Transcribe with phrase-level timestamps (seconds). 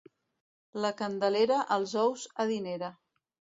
[0.85, 2.93] La Candelera els ous adinera.